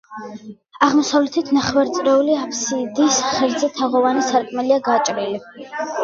[0.85, 5.67] აღმოსავლეთით, ნახევარწრიული აფსიდის ღერძზე თაღოვანი სარკმელია გაჭრილი.